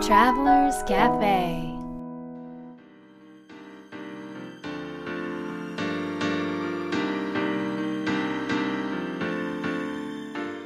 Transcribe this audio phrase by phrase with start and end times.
[0.00, 1.76] Travelers Cafe.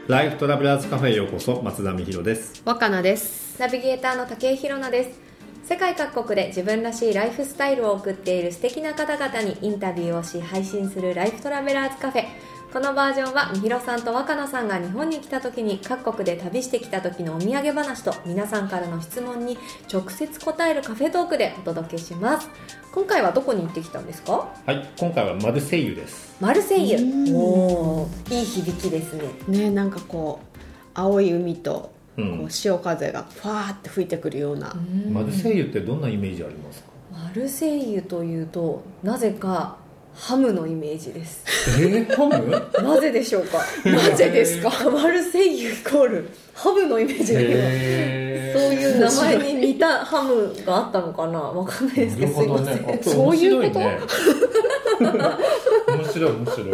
[0.07, 2.61] ライフトラベラーズカフェへようこそ松田美弘です。
[2.67, 3.59] 若菜です。
[3.59, 5.18] ナビゲーターの竹井宏奈です。
[5.64, 12.25] 世界各国で自分らしいライフスタイルを送っている素敵な方々にインタビューをし配信するライフトラベラーズカフェ
[12.72, 19.58] このバージョンはみひろさんと若菜さんが日本に来た時に各国で旅してきた時のお土産話と皆さんからの質問に
[19.93, 22.49] 直接答えるカフェトークでお届けします。
[22.94, 24.49] 今回はどこに行ってきたんですか？
[24.64, 26.35] はい今回はマルセイユです。
[26.40, 26.96] マルセイユ。
[26.96, 27.36] うん。
[27.36, 29.25] おーいい響きですね。
[29.49, 30.58] ねなんかこう
[30.94, 32.44] 青い海とこうん。
[32.47, 34.75] う潮風がファーって吹いてくるような、
[35.11, 36.89] マルセイユってどんなイメージありますか？
[37.12, 39.77] マルセイユというとなぜか
[40.14, 41.44] ハムのイメージです。
[41.80, 42.48] えー、ハム？
[42.82, 43.58] なぜでしょうか？
[43.84, 44.70] なぜですか？
[44.91, 46.28] マルセイユイコール。
[46.54, 47.52] ハムのイメージだけど。
[47.56, 51.41] へそういう名前に似たハムがあったのかな？
[51.41, 53.78] わかんないですけどすいません、ね、そういうこと？
[53.80, 54.08] 面白
[54.98, 55.28] いね。
[55.88, 56.70] 面白い面白い。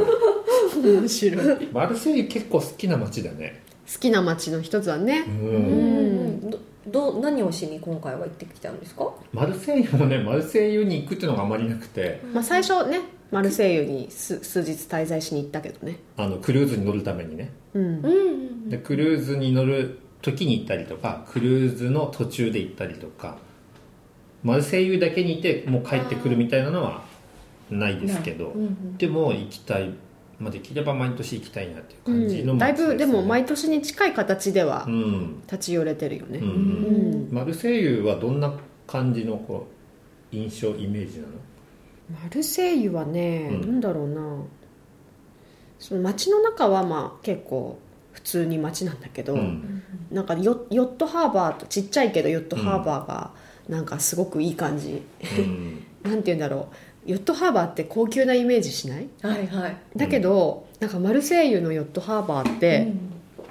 [1.00, 1.68] 面白い。
[1.72, 3.62] マルセイユ結構好きな街だね。
[3.90, 5.24] 好きな街の一つはね。
[5.26, 6.48] う、うん。
[6.48, 6.58] んど
[6.88, 9.10] ど何をしに今回は行ってきたんですか？
[9.32, 12.20] マルセイユもねマルセイユに行くっていうのがあまりなくて。
[12.32, 13.00] まあ、最初ね
[13.30, 15.98] マルセイユに数数日滞在しに行ったけどね。
[16.16, 17.50] あのクルーズに乗るためにね。
[17.74, 18.00] うん。
[18.04, 23.38] うんでクルーズに乗る時に行ったりとかクルーズの途中で行ったりとか
[24.42, 27.02] マルセイユだけにいてもう帰ってくるみたいなのは
[27.70, 28.96] ないですけど、うんうん。
[28.96, 29.90] でも行きたい、
[30.38, 36.40] まあ、できれば毎年行きたいなっていうう感じのん、だいぶでも毎年に近い形ではうん、立ち寄れてるよね、
[37.30, 38.52] マルセイユはどんな
[38.86, 39.66] 感じのこ
[40.32, 41.32] う印象イメージなの？
[42.10, 43.60] マルセイユはね、うん。
[43.60, 44.20] なんだろうな。
[45.78, 47.78] その街の中はまあ結構
[48.12, 49.82] 普通に街なんだけど、うん。
[50.10, 53.30] なんかヨヨットハーバーとちっちゃいけどヨットハーバーが
[53.68, 55.02] なんかすごくいい感じ、
[55.38, 55.84] うん。
[56.02, 56.68] なんて言うんだろ
[57.06, 57.10] う。
[57.10, 59.08] ヨットハーバーって高級なイメージしない？
[59.22, 59.76] はいはい。
[59.96, 62.92] だけど、なんかマルセイユのヨットハーバーって、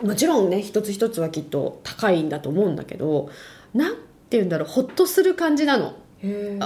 [0.03, 3.29] もちろんね一つ一つはきっと高いんだと思うんだけど
[3.73, 4.01] なんて
[4.31, 4.67] 言うんだろう。
[4.67, 5.93] ホッとする感じなの。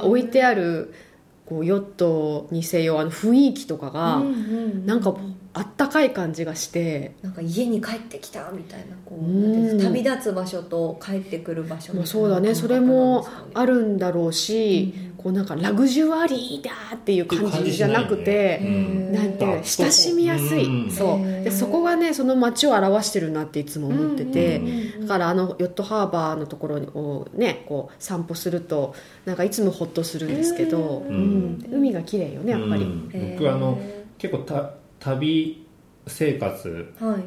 [0.03, 0.93] 置いてある
[1.51, 4.23] こうヨットにせよあの雰囲気とかが、
[4.85, 5.13] なんか
[5.53, 12.55] あったかい感じがして、なんか家に帰ってきたみたいなこう旅立つ場所と帰ってくる場所みたいなまあ、そうだね。
[12.55, 18.59] それもあるんだろうし、うんこうなんかラグジュアリーだっていう感じじゃなくて、
[19.11, 20.91] なんて親しみやすい、うん。
[20.91, 21.43] そう。
[21.43, 24.61] でそこがねその街を表してるなっていつも思ってて、
[25.01, 28.95] だからあのヨットハーバーのところをねこう散歩すると
[29.25, 32.85] なんかいつもホッとするんですけど、海が綺麗よねやっぱり、
[33.37, 33.79] 僕あの
[34.17, 35.65] 結構た旅
[36.07, 37.23] 生活はい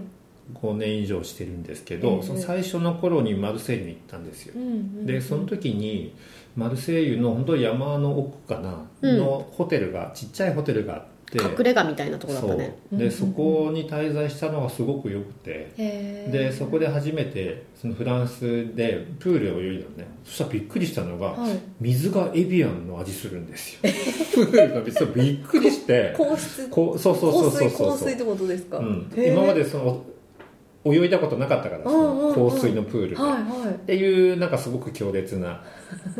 [0.52, 6.14] 5年以上してるんですけど、ええその最初の頃にマルセイユに行ったんですよ、うんうんでその時に
[6.56, 9.18] マルセイユの本当山の奥かな、うん。
[9.18, 12.78] のホテルがちっちゃいホテルがあって隠れ家みたいなところだったね。
[12.90, 12.98] そう。
[12.98, 20.06] でそこに滞在したのがすごく良くてでそこで初めてそのフランスでプールで泳いだのね。
[20.24, 21.58] そしたらびっくりしたのが、はい。
[21.80, 23.80] 水がエビアンの味するんですよ。
[24.34, 24.80] プールが
[25.12, 27.52] びっくりして皇室こうそうそうそうそう。
[27.52, 29.32] 香水そう香水ってことですか、うん、へー。
[29.32, 30.04] 今までその
[30.84, 32.44] 泳いだことなかったからそうんうんうん。
[32.44, 35.62] の香水のプールで、はいはっていうなんかすごく強烈な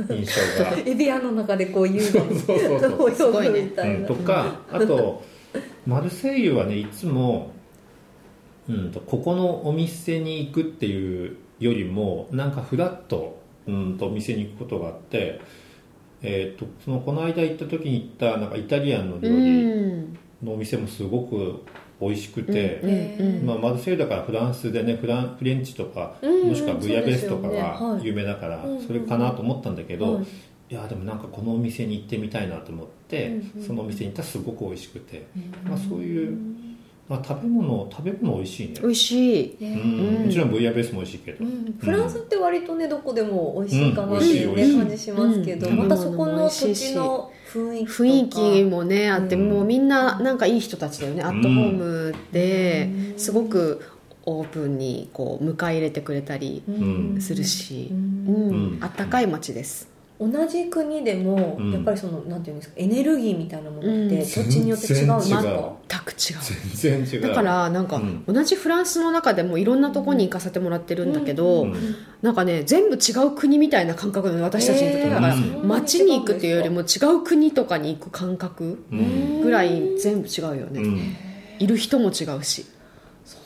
[0.09, 0.25] 印
[0.59, 0.79] 象が。
[0.79, 2.39] い エビアンの中でこう優雅に。
[2.39, 5.23] そうそうそうごいね泳ぐみたいな、うんとかあと
[5.87, 7.53] マルセイユはねいつも、
[8.69, 15.41] うん、とここのお店に行くっていうよりもなんかフラッと,、うん、とお店に行くことがあって、
[16.23, 20.19] えー、とそのこの間行った時に行ったなんかイタリアンの料う理ん。
[20.43, 21.63] のお店もすごく
[22.09, 23.41] 美味しくて。
[23.45, 28.05] まあ、マルセイユだからフランスでねフランフレンチとか、もしくはブイヤベースとかがはい。
[28.05, 30.25] 有名だから、それかなと思ったんだけど、はい。
[30.71, 35.27] いやでもなんかこのお店に行ってみたいなと思って、そのお店に行ったらすごく美味しくて、
[35.69, 36.37] まあ、そういう、
[37.07, 39.57] まあ、食べ物食べ物美味しいね、美味しい。
[39.61, 40.25] へうーん。
[40.25, 41.77] もちろんブイヤベースも美味しいけど、うん。
[41.79, 45.77] フランスって割とねどこでも美味しいかなっていう感じしますけど、うん。
[45.77, 49.49] またそこの土地の雰囲気もねあって、うん。
[49.49, 53.19] もうみんななんかいい人たちだよね、アットホームでうん。
[53.19, 53.83] すごく
[54.27, 57.21] オープンにこう迎え入れてくれたりん。
[57.21, 58.79] するし、うん。
[58.81, 61.73] あったかい街です同じ国でもうん。
[61.73, 64.25] やっぱりそのなんていうんですかエネルギーみたいなものってうん。
[64.25, 65.45] 土地によって違うんです全然違う。
[65.45, 66.39] か全く違う。
[66.77, 67.29] 全然違う。
[67.29, 68.25] だからなんかうん。
[68.27, 71.75] 同じフランスの中でもいろんなとこに行かせてもらってるんだけど、うん。
[72.23, 75.67] なんかね全部違う国みたいな感覚なの私たちにとってだからうん。
[75.69, 76.85] 街に行くっていうよりも違
[77.15, 79.41] う国とかに行く感覚うん。
[79.43, 81.01] ぐらい全部違うよね、うん。
[81.59, 82.67] いる人も違うし。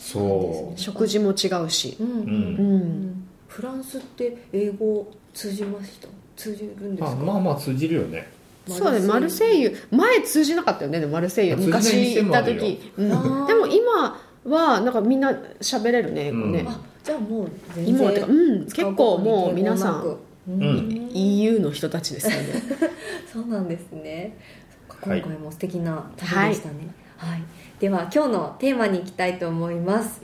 [0.01, 1.97] そ食事も違うし。
[2.01, 2.07] うん。
[2.07, 2.77] う、ううん
[3.11, 3.25] ん。
[3.47, 6.09] フランスって英語通じました？
[6.39, 7.11] 通じるんですか？
[7.11, 8.29] あまあまあ通じるよね。
[8.67, 13.09] そうねマルセイユ前通じなかったよねマルセイユ昔行った時、うん。
[13.47, 20.03] でも今はなんかみんな喋れるね英語ね、うんあじゃあもう全今はてかうん結構もう皆さ
[20.47, 21.11] んん、ん。
[21.15, 22.63] EU の人たちですよね。
[23.33, 24.37] そうなんですね。
[24.89, 26.75] 今回も素敵な旅でしたね。
[27.17, 27.43] はい、
[27.81, 30.21] では今日のテーマに行きたいと思います。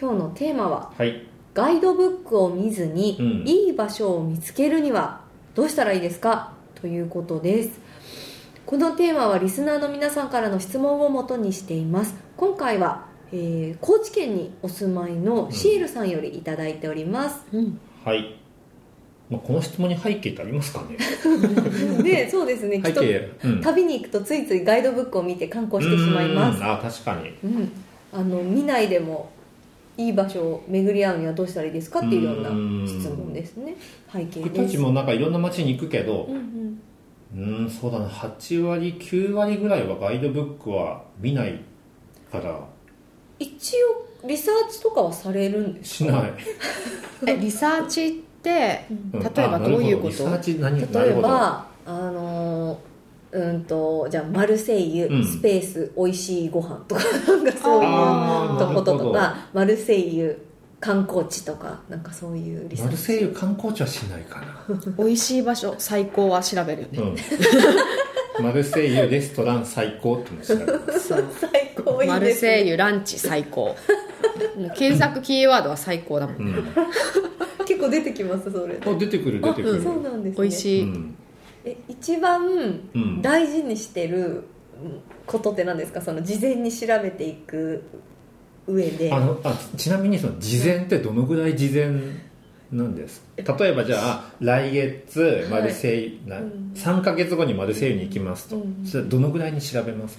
[0.00, 0.90] 今日のテーマは？
[0.96, 3.48] はいガイドブックを見ずに、うん。
[3.48, 5.20] いい場所を見つけるには
[5.54, 6.52] どうしたらいいですか？
[6.80, 7.80] ということです。
[8.64, 12.14] このテーマはリスナーの皆さんからの質問をもとにしています。
[12.36, 17.78] 今回は、えー高知県にお住まいのシエルさんよりいただいております、うん。
[18.04, 18.36] はい、
[19.30, 20.96] まあ、この質問に背景ってありますかね？
[22.02, 22.80] でそうですね。
[22.80, 26.58] きっと背景、うん、旅に行くとついついガイドブックを見て観光してしまいます。
[26.58, 26.64] うん。
[26.64, 27.30] あ確かに。
[27.44, 27.72] うん、
[28.12, 29.30] あの見ないでも
[29.98, 33.76] いい場所を巡り合うにはどうしたらいいですかっていうようなうん質問ですね。
[34.12, 37.62] 背景僕たちもなんかいろんな街に行くけどうんうん。
[37.62, 38.06] うんそうだな。
[38.08, 41.60] 8割9割ぐらいはガイドブックは見ない
[42.30, 42.58] から。
[43.38, 43.74] 一
[44.22, 46.10] 応リサーチとかはされるんですか？
[46.10, 46.32] しない、
[47.26, 48.10] えリサーチっ
[48.42, 49.20] てうん。
[49.20, 49.76] 例えばあど。
[49.78, 50.24] ういうこと？
[50.24, 52.91] なるほどリサーチ何な例えばあのー
[53.32, 55.24] うんとじゃあマルセイユ、うん。
[55.24, 60.46] スペース美味しいご飯とかなんかそういうとこととかマルセイユ
[60.80, 62.90] 観光地とかなんかそういうリサーチ。
[62.90, 64.64] マルセイユ観光地はしないかな、
[64.98, 66.98] 美味しい場所最高は調べるよね、
[68.38, 71.08] うん、マルセイユレストラン最高っていうのを調べます。
[71.08, 71.24] そう。
[71.40, 73.76] 最高いいね、マルセイユランチ最高。
[74.56, 76.64] もう検索キーワードは最高だもん、うん。
[77.64, 80.42] 結構出てきますそれあ出てくる出てくる、あそうなんですね。
[80.42, 81.14] 美味しい、うん。
[81.20, 81.21] え
[82.02, 82.44] 一番
[82.94, 83.22] うん。
[83.22, 84.44] 大事にしてる
[85.26, 86.02] ことって何ですか？
[86.02, 87.84] その事前に調べていく
[88.66, 89.12] 上で。
[89.12, 91.92] あのあちなみにその事前ってどのぐらい事前
[92.72, 93.22] なんです？
[93.36, 96.72] 例えばじゃあ来月マルセイユ、なうん。
[96.74, 98.84] 3か月後にマルセイユに行きますと、うん。
[98.84, 100.18] それはどのぐらいに調べます？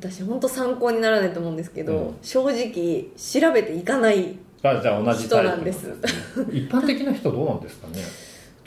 [0.00, 2.14] 私本当参考にならないと思うんですけど、うん。
[2.22, 5.94] 正直調べていかないあじゃあ同じ人なんです。
[6.50, 8.00] 一般的な人どうなんですかね？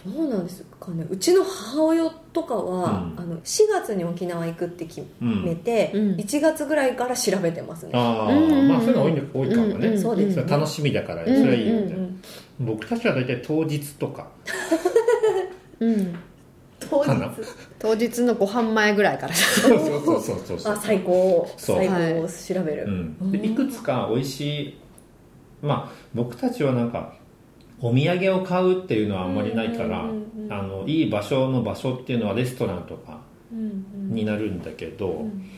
[0.06, 1.06] どうなんですかね。
[1.10, 3.20] うちの母親とかは、うん。
[3.20, 6.16] あの4月に沖縄行くって決めて、うん。
[6.16, 8.38] 1月ぐらいから調べてますね、ああ、うん。
[8.38, 9.10] うんうんまあそういうの多
[9.44, 9.94] い多いかもね、うん。
[9.94, 10.02] うん。
[10.02, 11.28] そうですそれ楽しみだから、うん。
[11.28, 11.92] それはいいよね、うん。
[11.92, 12.22] うん
[12.62, 14.28] 僕たちは大体当日とか。
[15.80, 16.14] うん、
[16.80, 17.12] 当日？
[17.80, 19.34] 当日のご飯前ぐらいから。
[19.34, 20.74] そうそうそうそうそう。
[20.74, 21.50] あ最高。
[21.56, 21.78] そう。
[21.78, 24.78] 最高を調べる、うん、でいくつか美味しい。
[25.62, 27.14] まあ僕たちはなんか
[27.82, 30.54] お土産を買うっていうのはあんまりないから、うんうんうんうん。
[30.54, 33.20] あのいい場所の場所っていうのはレストランとか
[33.52, 35.50] になるんだけど、うん。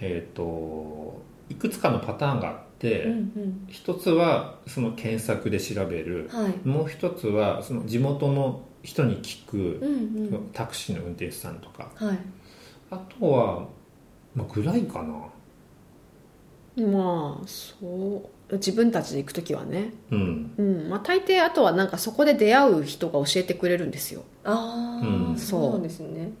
[0.00, 3.66] えっ、といくつかのパターンがあって、うんうん。
[3.68, 6.68] 一つはその検索で調べる、はい。
[6.68, 10.50] もう一つはその地元の人に聞く、うんうん。
[10.52, 11.90] タクシーの運転手さんとか。
[11.94, 12.18] はい。
[12.90, 13.68] あとは、
[14.34, 15.30] まあ、ぐらいかな。
[16.86, 19.92] まあそう自分たちで行く時はね。
[20.10, 20.54] うん。
[20.56, 20.88] うん。
[20.88, 24.22] まあ大抵あとはなんかそこで出会う人が教えてくれるんですよ。
[24.44, 25.36] ああ、うん。
[25.38, 25.70] そう。
[25.72, 26.32] なんですね。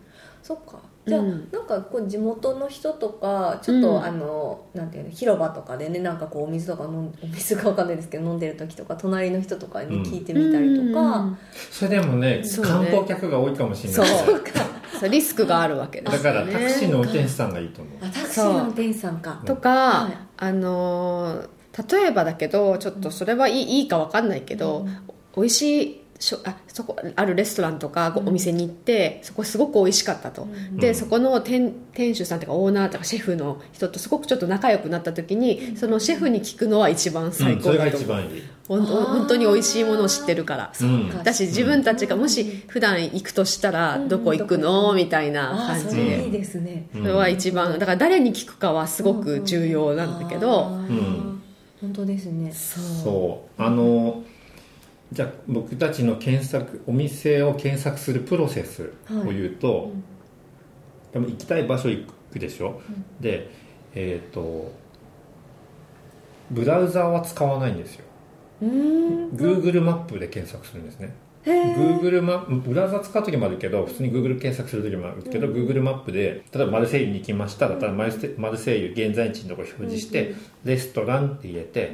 [0.42, 0.78] そっか。
[1.06, 1.48] じゃあ、うん。
[1.50, 4.04] なんかこう地元の人とかちょっと、うん。
[4.04, 11.38] あのなんていうの広場とかでねなんかこうお水とか飲ん お水かわかんないですけど飲んでる時とか隣の人とかに聞いてみたりとか、
[11.70, 12.70] それでもねそうね。
[12.70, 14.04] 観光客が多いかもしれそう。
[14.06, 14.16] ない
[15.00, 17.94] そうリスクがあるわけですだよねからタクシーの運転手さんがいいと思う。
[18.02, 19.42] あタクシーの運転手さんか。
[19.46, 20.12] とか、はい。
[20.36, 21.48] あのー
[21.88, 24.86] 例えばだけどちょっとそれはいいいいかわかんないけど、
[25.36, 30.76] 美味しいしょあそこあるレストランとかお店に行って、そこすごく美味しかったと、うん。
[30.76, 30.94] で、うん。
[30.94, 37.56] そこの店店主さんとかオーナーとかシェフの人とすごくちょっと仲良くなった時に、そのシェフに聞くのは一番最う。
[37.56, 39.04] ん、それが高だと思う、一番いい、ほんとあー。
[39.06, 40.72] 本当に美味しいものを知ってるから。
[40.78, 44.08] うん、だし自分たちがもし普段行くとしたらうん。
[44.08, 44.92] どこ行くの？
[44.92, 45.90] みたいな感じで。
[45.90, 46.86] それいいですね。
[46.94, 47.00] うん。
[47.00, 47.78] それは一番。
[47.78, 51.39] だから誰に聞くかはすごく重要なんだけど、うん
[51.80, 52.52] 本当ですね。
[52.52, 53.62] そう。
[53.62, 54.22] あの
[55.12, 60.04] じゃあ僕たちの検索お店を検索するプロセスを言うと、うん。
[61.12, 62.80] でも行きたい場所行くでしょ、
[63.20, 63.50] で
[63.94, 64.72] えっ、と
[66.50, 68.04] ブラウザーは使わないんですよ。
[68.62, 69.30] うーん。
[69.30, 71.14] Google マップで検索するんですね
[71.50, 81.92] Google マップブラウザ使う時もあるけど普通に Google 検索する時もあるけど、Google マップで例えばマルセイユに行きましただったらマルセマルセイユ現在地のところ表示して、レストランって入れて、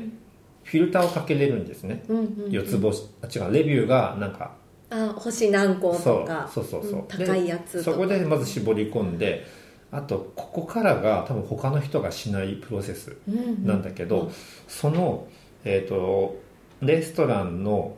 [0.64, 3.08] フィルターをかけれるんですね、うんうん四つ星。
[3.22, 3.52] あ違う。
[3.52, 4.52] レビューがなんか
[4.90, 6.50] あ星何個とか。
[6.52, 9.46] そうそうそうそう、ん高いやつそこでまず絞り込んで
[9.92, 13.16] あとここからが多分他の人がしないプロセス
[13.62, 14.30] なんだけど、
[14.66, 15.26] その、
[15.64, 16.36] えー、と
[16.82, 17.96] レストランの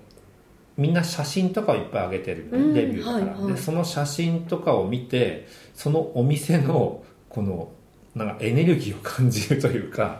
[0.78, 3.52] みんな写真とかをいっぱい上げてる、うんレビューだから、はいはい。
[3.54, 7.73] でその写真とかを見てそのお店のこの
[8.14, 10.18] なんかエネルギーを感じるというか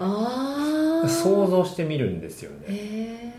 [1.07, 3.35] 想像してみるんですよね。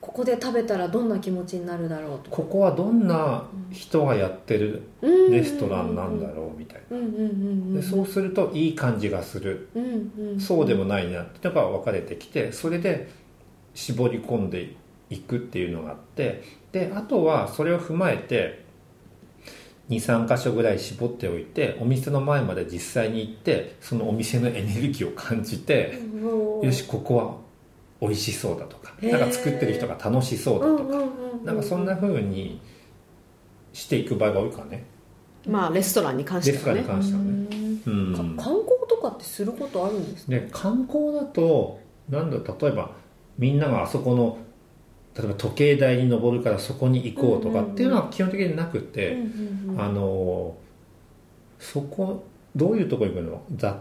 [0.00, 2.30] ここで食べたらどんな気持ちになるだろうと。
[2.30, 7.82] ここはどんな人がやってるレストランなんだろうみたいな。
[7.82, 9.68] そうするといい感じがする。
[9.76, 13.10] うんうんそうでもないなっていうのが分かれてきてそれで
[13.74, 14.76] 絞り込んでい
[15.20, 16.42] くっていうのがあって
[16.72, 18.62] であとはそれを踏まえて
[19.90, 25.98] 23箇所ぐらい絞っておいてお店の前まで実際に行ってそのお店のエネルギーを感じて
[26.62, 27.36] よしここは
[28.00, 31.04] 美味しそうだとかなんか作ってる人が楽しそうだとか
[31.44, 32.60] なんかそんな風に
[33.72, 34.84] していく場合が多いからね。
[35.46, 37.80] まあレストランに関してレストランにはね関してはね。
[37.86, 38.14] うん。
[38.28, 38.36] うん。
[38.36, 40.30] か観光とかってすることあるんですか？
[40.30, 42.90] で観光だとなんだ例えば
[43.38, 44.38] みんながあそこの
[45.16, 49.18] 例えば時計台に登るからそこに行こうとかっていうのは基本的になくて、
[49.76, 50.56] あの
[51.58, 52.24] そこ
[52.56, 53.76] どういうとこ行くの雑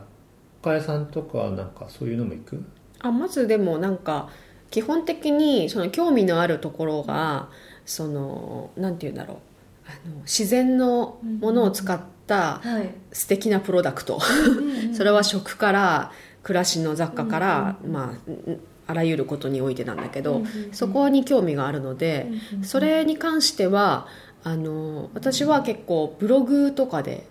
[0.62, 2.64] 貨屋さんとかなんかそういうのも行く？
[3.00, 4.30] あまずでもなんか
[4.70, 7.50] 基本的にその興味のあるところが
[7.86, 9.38] そのなんて言うんだろう。
[9.88, 12.90] あの自然のものを使ったはい。
[13.12, 14.20] 素敵なプロダクト。
[14.94, 16.12] それは食から
[16.44, 18.60] 暮らしの雑貨から、まあん
[18.92, 20.74] あらゆることにおいてなんだけど、うんうんうん。
[20.74, 24.08] そこに興味があるので、うんうんそれに関しては
[24.44, 27.26] あの私は結構ブログとかで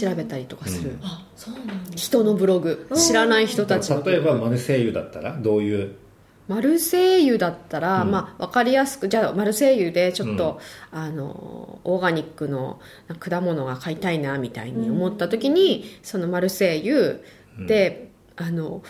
[0.00, 0.98] 調べたりとかする、うん。
[1.02, 2.86] あそうなんです人のブログ。
[2.90, 2.96] うん。
[2.96, 5.94] 知らない人たちのブ例えばマルセイユだったらどういう？
[6.48, 8.10] マルセイユだったら、うん。
[8.10, 12.80] まあ、分かりやすくじゃあマルセイユでちょっと、あのオーガニックの
[13.20, 17.24] 果物が買いたいなみたいに思った時に、そのマルセイユ
[17.66, 18.82] で、あの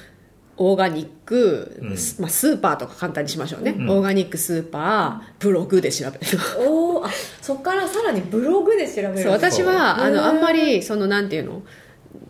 [0.64, 1.88] オーガニック、うん。
[1.90, 1.96] まあ、
[2.30, 3.90] スーパーとか簡単にしましょうね、うん。
[3.90, 6.26] オーガニックスーパーブログで調べる
[6.66, 11.62] おおあそこからさらにブログで調べるそう私はあのあんまりそのなんていうの？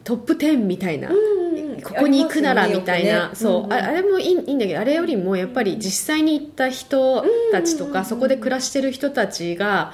[0.04, 3.72] トップ10みたいな、うんうんここに行くならみたいな、ねそう、んん。
[3.72, 9.92] ああれもいいいいんだけどあれよりもやっぱり実際に行った人たちとか、そこで暮らしてる人たちが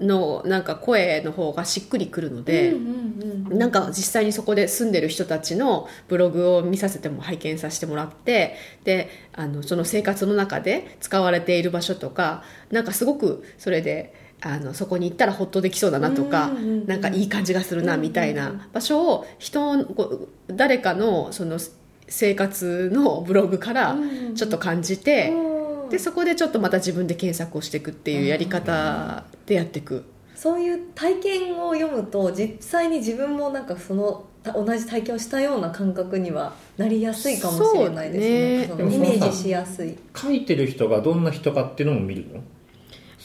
[0.00, 14.12] のなんか声の方がしっくりくるので、うんうんうんなんか実際にそこで住んでる人たちのブログを見させても拝見させてもらってであのその生活の中で使われている場所とかなんかすごくそれで
[14.42, 21.58] あのそこに行ったらホッとできそうだなとか、うんうんうんなんかいい感じがするなみたいな場所を人をこう誰かのその
[22.06, 23.96] 生活のブログから
[24.34, 25.57] ちょっと感じて、うん
[25.88, 30.04] でそこでちょっとまた自分で検索をしていくっていうやり方でやっていく。
[30.34, 38.84] そういう体験を読むと実際に自分もなんかそのた同じ体験をしたような感覚にはなりやすいかもしれないですね。
[38.84, 38.94] ね。
[38.94, 39.96] イメージしやすい。
[40.14, 42.40] 書いてる人がどんな人かっていうのも見るの？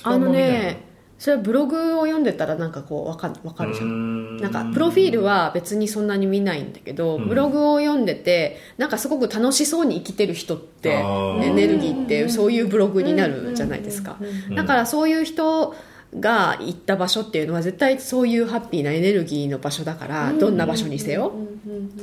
[0.01, 4.36] あのねそれはブログを読んでたらなんかこうわかわかるじゃん。
[4.36, 4.38] ん。
[4.38, 7.27] なんかプロフィールは別にそんなに見ないんだけど、うん。
[7.27, 14.17] ブログを読んでてなんかすごく楽しそうに生きてる人ってエネルギーってそういうブログになるじゃないですか。
[14.55, 15.75] だからそういう人
[16.20, 21.34] が行った場所っていうのは絶対そういうハッピーなエネルギーの場所だからどんな場所にせよ。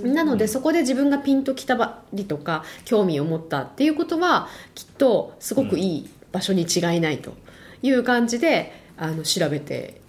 [0.02, 7.34] なのでそこで自分がピンときたりとか興味を持ったっていうことはきっとすごくいい場所に違いないと
[7.82, 10.00] いう感じであの調べて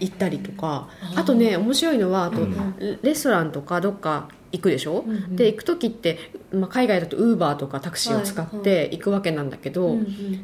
[0.00, 0.88] 行ったりとか。
[1.14, 2.98] あとね面白いのはあと、うん。
[3.02, 5.36] レストランとかどっか行くでしょ、うんうん。
[5.36, 6.18] で行く時って、
[6.52, 9.96] まあ、海外だとウーバーとかタクシーを使って行くわけなんだけど、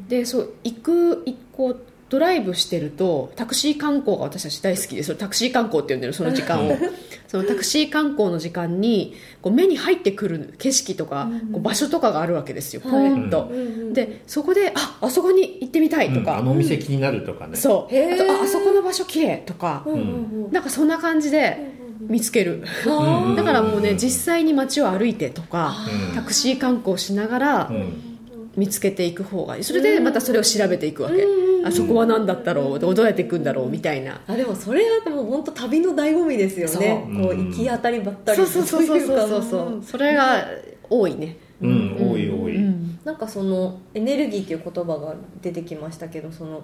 [0.07, 1.79] でそう行くいこう
[2.11, 6.77] ドライブしてるとタクシー観光が私たち大好きでそれタクシー観光って呼んでるその時間を。
[7.31, 13.49] そのタクシー観光の時間にこう目に入ってくる景色とか、こう場所とかがあるわけですよポーンと、
[13.93, 17.55] でそこでああそこに行ってみたいとか、うんあのお店気になるとかね。
[17.55, 17.95] そう。
[17.95, 21.57] あとああそこの場所綺麗とか、うんなんかそんな感じで
[22.01, 25.77] 見つける、うんだからもうね実際に街を歩いてとか、
[26.09, 26.15] うん。
[26.15, 28.10] タクシー観光しながらうん
[28.55, 29.63] 見つけていく方がいい。
[29.63, 31.65] それでまたそれを調べていくわけ、うん。
[31.65, 32.79] あそこは何だったろう？
[32.79, 33.69] どうやって行くんだろう？
[33.69, 37.05] みたいな、あでもそれはでも本当旅の醍醐味ですよね。
[37.05, 37.23] そう。
[37.23, 39.41] こう行き当たりばったりそうそうそうそうそう。
[39.43, 40.45] そうそれが
[40.89, 41.37] 多いね。
[41.61, 42.99] うん多い多い、うん。
[43.05, 46.63] なんかそのエネルギーっていう言葉が出てきましたけどその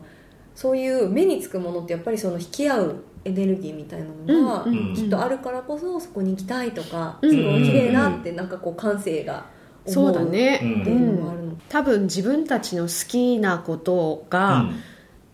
[0.56, 4.66] そういう目につくものってやっぱりその引き合うエネルギーみたいなのが
[4.96, 9.44] きっとあるからこそそこに行きたいとか、うんそこ綺麗だってなんかこう感性が思
[9.88, 10.82] そうだね、うん。
[10.82, 14.76] っていうのもあるの、多分自分たちの好きなことが、うん。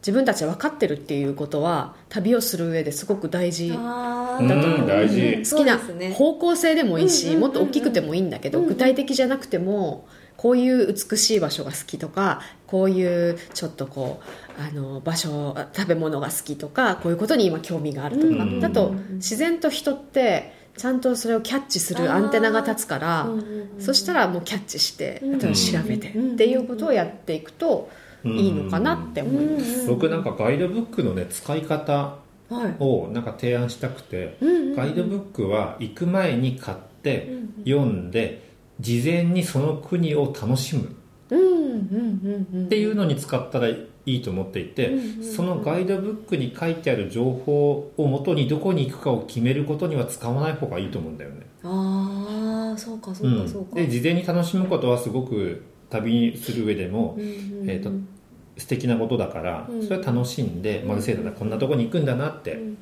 [0.03, 4.43] 自分たちは分かってるっていうことは旅をする上ですごく大事あう。
[4.43, 5.50] んー大事。
[5.50, 5.79] 好きな
[6.13, 7.41] 方向性でもいいし、うんうんうんうん。
[7.41, 10.05] もっと大きくてもいいんだけど、うん具体的じゃなくても
[10.36, 14.19] こういう美しい場所が好きとかこういうちょっとこ
[14.60, 18.60] うあの場所食べ物が好きとかこういうことに今興味があるとか、うん。
[18.60, 23.30] だと自然と人ってちゃんとそれをキャッチするアンテナが立つから、
[23.80, 25.39] そしたらもうキャッチして、うん。
[25.39, 27.89] 例えば調べてっていうことをやっていくと
[28.24, 29.88] いいのかなって思います。
[29.88, 32.15] 僕なんかガイドブックのね使い方
[32.50, 32.75] はい。
[32.80, 37.30] をなんか提案したくて、うんうんガイドブックは行く前に買って
[37.63, 38.50] 読んで
[38.80, 40.82] 事前にその国を楽しむ。
[40.82, 41.02] うんうんうんうん
[41.75, 51.46] っていうのに使ったらいいと思っていて、そのガイドブックに書いてある情報をもとにどこに行くかを決めることには使わない方がいいと思うんだよね。
[51.63, 57.92] ああそうかそうかそうか、で事前に楽しむことはすごく旅する上でも、うんうんうんえー、と
[58.58, 59.84] 素敵なことだから、うん。
[59.84, 62.77] それは楽しんで、マルセイユだこんなとこに行くんだなって、うんうん。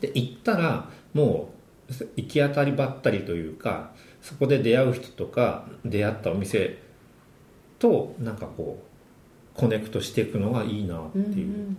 [0.00, 1.50] で行ったらも
[1.88, 6.78] う行き当たりばったりというかそこで出会う人とか出会ったお店
[7.78, 11.76] となんかこうコネクトしていくのがいいなっていう、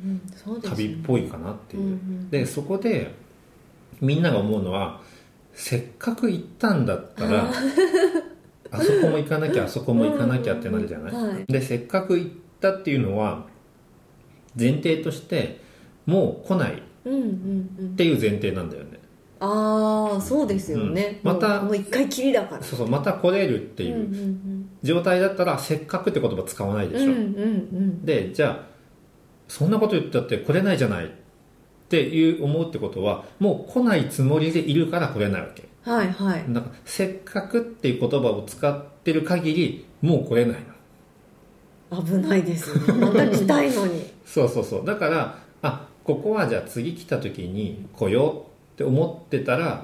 [0.63, 3.13] 旅っぽいかなっていう、うんうんでそこで
[4.01, 5.01] みんなが思うのは
[5.53, 7.51] せっかく行ったんだったら
[8.71, 11.45] あそこも行かなきゃあそこも行かなきゃってなるじゃない、うんうんはい。
[11.47, 13.45] でせっかく行ったっていうのは
[14.59, 15.61] 前提として
[16.05, 16.75] もう来ないっ
[17.05, 17.95] うんうんうん。
[17.95, 18.99] ていう前提なんだよね。
[19.39, 21.33] ああそうですよね、うん。
[21.33, 22.63] またもう一回きりだから。
[22.63, 23.95] そうそうまた来れるっていう。
[23.95, 28.05] うん状態だったらせっかくって言葉使わないでしょ、うんうんうん。
[28.05, 28.67] でじゃあ
[29.47, 31.09] そんなこと言ったって来れないじゃないっ
[31.89, 35.63] ていう思うってことはもう来ないつもりでいるから来れないわけ。
[35.63, 36.43] うんはいはい。
[36.49, 40.57] だからせっかくっていう言葉を使ってる限りもう来れない
[41.89, 42.03] の。
[42.03, 44.05] 危ないですまた来たいのに。
[44.27, 44.85] そうそうそう。
[44.85, 48.41] だからあここはじゃあ次来た時に来よう
[48.73, 49.83] って思ってたら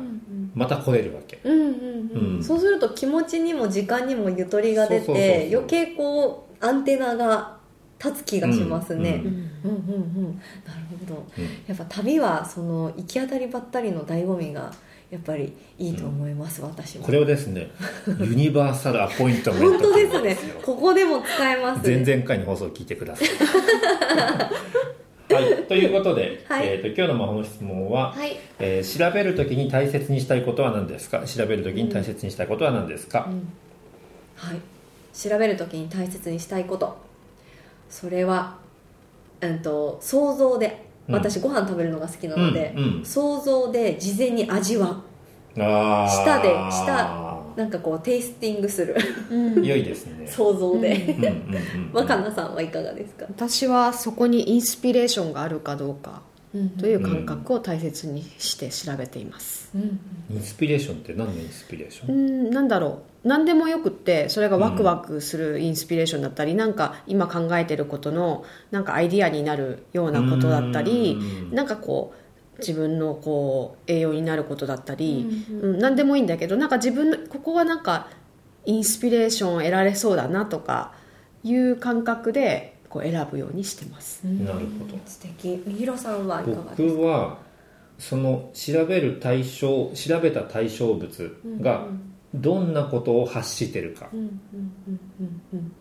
[0.54, 1.40] また来れるわけ。
[1.44, 1.68] うんうん
[2.14, 2.44] うん、うん。
[2.44, 7.58] そうすると気持ちにも時間にもゆとりが出て余計こうアンテナが
[8.04, 9.28] 立つ気がしますね、うん。
[9.28, 11.26] うんうんうんなるほど。
[11.38, 11.44] うん。
[11.68, 14.74] やっぱ旅はその行き当たりばったりの醍醐味が
[15.10, 17.06] やっぱりいいと思います、私も。
[17.06, 17.70] これをですね
[18.20, 20.38] ユニバーサルアポイントメント本当ですね。
[20.64, 23.28] ここでも使えます前ね々回の放送を聞いてください
[25.34, 26.68] はい、ということで、はい。
[26.68, 31.24] えー、と今日の魔法の質問は、はい、えー調べるときに大切にしたいことは何ですか？
[31.26, 33.28] 調べるときに大切にしたいことは何ですか、
[34.36, 34.60] はい、
[35.18, 36.98] 調べるときに大切にしたいこと。
[37.90, 38.58] それは、
[39.42, 41.16] うん、と想像でうん。
[41.16, 43.06] 私ご飯食べるのが好きなので、うんうん。
[43.06, 45.02] 想像で事前に味わ
[45.58, 46.10] あー。
[46.10, 47.23] 舌で舌う
[47.56, 48.96] なんかこうテイスティングする。
[49.30, 49.64] うん。
[49.64, 50.28] 良いですね。
[50.28, 51.54] 想像で、うんうんうん
[51.94, 56.22] 若菜さんはいかがですか、私はそこにインスピレーションがあるかどうか
[56.80, 60.00] という感覚を大切にして調べています、うん
[60.32, 63.28] インスピレーションって何のインスピレーショうン、ん、なんだろう。
[63.28, 71.56] 何でもよくってそれがワクワクするインスピレーションだったり、なんか今考えてることのなんかアイディアになるようなことだったりうん。
[71.56, 72.23] なんかこう
[72.60, 75.80] 自分のこう栄養になることだったり、ううん。
[75.80, 78.08] 何でもいいんだけどなんか自分のここはなんか
[78.66, 80.94] インスピレーションを得られそうだなとか
[81.44, 84.22] いう感覚でこう選ぶようにしてます。
[84.26, 84.46] うん。
[84.46, 84.98] なるほど。
[85.06, 85.64] 素敵。
[85.66, 86.94] みひろさんはいかがですか？
[86.96, 87.38] 僕は
[87.98, 91.88] その調べる対象調べた対象物が
[92.34, 94.10] どんなことを発してるか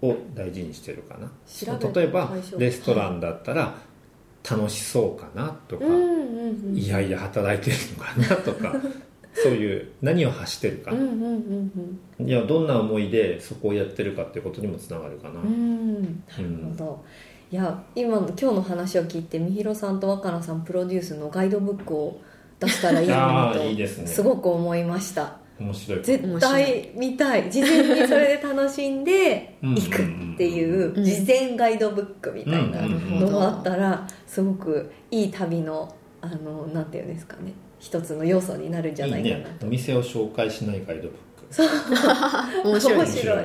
[0.03, 1.31] を大事にしてるかな。
[1.47, 3.77] 調べた例えばレストランだったら
[4.48, 6.76] 楽しそうかなとか、うんうんうん。
[6.76, 8.74] いやいや働いてるのかなとか
[9.35, 11.07] そういう何を発してるか、うんうん
[12.18, 15.46] うんいやどんな思いでそこをやってるかっていうことにもつながるかな、うん。
[15.46, 17.05] うんなるほど。
[17.50, 22.18] いや今の今日の話を聞いてみひろさんと若菜さんプロデュースのガイドブックを
[22.61, 24.07] 出したらいいなあとーいいですね。
[24.07, 26.03] すごく思いました面白い。
[26.03, 27.51] 絶対見たい。
[27.51, 31.05] 事前にそれで楽しんで うん行くっていううん。
[31.05, 37.53] 事前ガイドブックみたいなうんのがあったらすごくいい旅のあのなんていうんですかね。
[37.79, 39.41] 一つの要素になるんじゃないいいね。
[39.43, 41.19] かなとお店を紹介しないガイドブック。
[42.69, 43.45] 面白い面白い